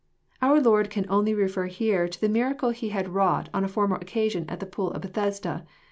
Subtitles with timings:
[0.41, 3.63] ']Our Lord can only I ^ refer here to the miracle He had wrought on
[3.63, 5.63] a former occasion ^ at the pool of Bethesda.